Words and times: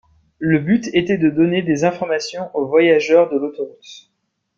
Le 0.39 0.57
but 0.57 0.87
était 0.95 1.19
de 1.19 1.29
donner 1.29 1.61
des 1.61 1.83
informations 1.85 2.49
aux 2.55 2.65
voyageurs 2.65 3.29
de 3.29 3.37
l'autoroute. 3.37 4.09